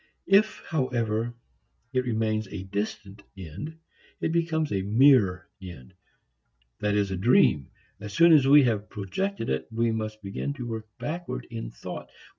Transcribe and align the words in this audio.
If, 0.25 0.63
however, 0.67 1.35
it 1.93 2.05
remains 2.05 2.47
a 2.47 2.63
distant 2.63 3.21
end, 3.37 3.77
it 4.19 4.31
becomes 4.31 4.71
a 4.71 4.81
mere 4.81 5.47
end, 5.61 5.93
that 6.79 6.95
is 6.95 7.11
a 7.11 7.15
dream. 7.15 7.69
As 7.99 8.11
soon 8.11 8.33
as 8.33 8.47
we 8.47 8.63
have 8.63 8.89
projected 8.89 9.47
it, 9.51 9.67
we 9.71 9.91
must 9.91 10.23
begin 10.23 10.53
to 10.53 10.65
work 10.65 10.87
backward 10.97 11.45
in 11.51 11.69
thought. 11.69 12.09